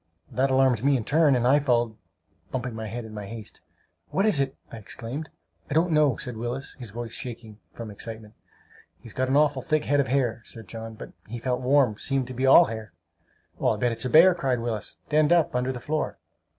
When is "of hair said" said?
9.99-10.67